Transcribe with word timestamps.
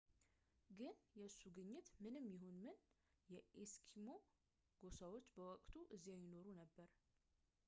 ግን 0.77 0.95
የእሱ 1.17 1.39
ግኝት 1.57 1.91
ምንም 2.05 2.25
ይሁን 2.31 2.55
ምን 2.63 2.79
የኤስኪሞ 3.35 4.17
ጎሳዎች 4.81 5.27
በወቅቱ 5.37 5.73
እዚያ 5.97 6.17
ይኖሩ 6.25 6.47
ነበር 6.63 6.91